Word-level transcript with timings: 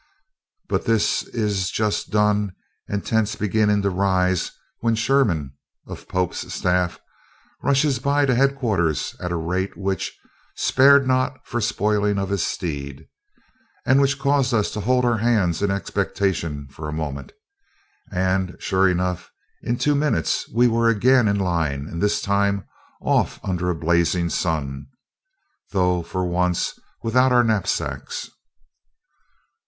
But 0.67 0.85
this 0.85 1.21
is 1.25 1.69
just 1.69 2.09
done 2.09 2.55
and 2.89 3.05
tents 3.05 3.35
beginning 3.35 3.83
to 3.83 3.91
rise 3.91 4.49
when 4.79 4.95
Sherman, 4.95 5.53
of 5.85 6.07
Pope's 6.07 6.51
staff, 6.51 6.99
rushes 7.61 7.99
by 7.99 8.25
to 8.25 8.33
head 8.33 8.55
quarters 8.55 9.15
at 9.19 9.31
a 9.31 9.35
rate 9.35 9.77
which 9.77 10.17
"spared 10.55 11.05
not 11.07 11.45
for 11.45 11.61
spoiling 11.61 12.17
of 12.17 12.29
his 12.29 12.41
steed," 12.43 13.09
and 13.85 14.01
which 14.01 14.17
caused 14.17 14.55
us 14.55 14.71
to 14.71 14.79
hold 14.79 15.05
our 15.05 15.19
hands 15.19 15.61
in 15.61 15.69
expectation 15.69 16.67
for 16.71 16.89
a 16.89 16.91
moment; 16.91 17.31
and, 18.11 18.55
sure 18.59 18.89
enough, 18.89 19.29
in 19.61 19.77
two 19.77 19.93
minutes 19.93 20.49
we 20.51 20.67
were 20.67 20.89
again 20.89 21.27
in 21.27 21.37
line, 21.37 21.85
and 21.87 22.01
this 22.01 22.23
time 22.23 22.65
off 23.01 23.39
under 23.43 23.69
a 23.69 23.75
blazing 23.75 24.29
sun, 24.31 24.87
though 25.73 26.01
for 26.01 26.25
once 26.25 26.73
without 27.03 27.31
our 27.31 27.43
knapsacks. 27.43 28.31